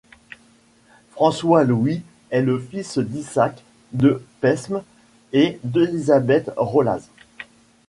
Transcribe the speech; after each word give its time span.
François-Louis 1.11 2.01
est 2.31 2.41
le 2.41 2.57
fils 2.57 2.97
d'Isaac 2.97 3.61
de 3.91 4.25
Pesme 4.41 4.81
et 5.31 5.59
d'Elisabeth 5.63 6.49
Rolaz. 6.57 7.07